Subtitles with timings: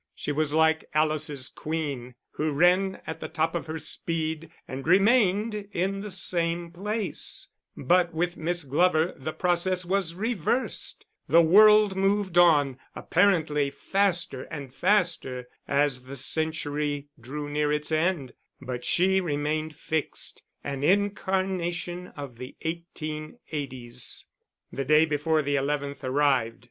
[0.15, 5.53] She was like Alice's queen, who ran at the top of her speed and remained
[5.73, 12.35] in the same place; but with Miss Glover the process was reversed: the world moved
[12.39, 19.75] on, apparently faster and faster as the century drew near its end, but she remained
[19.75, 24.25] fixed an incarnation of the eighteen eighties.
[24.71, 26.57] The day before the 11th arrived.